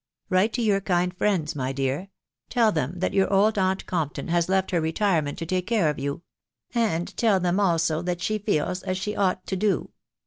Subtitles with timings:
[0.31, 2.09] Write to your kind friends, my dear;
[2.49, 5.99] tell them that your did aunt Compton has left her retirement to take care of
[5.99, 6.23] you,
[6.73, 9.91] and tell them also that she feels as she ought to do.